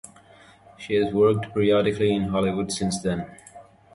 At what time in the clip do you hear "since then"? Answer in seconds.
2.71-3.27